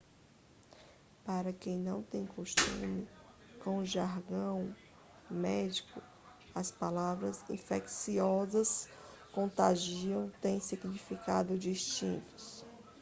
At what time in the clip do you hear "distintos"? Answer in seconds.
11.59-12.65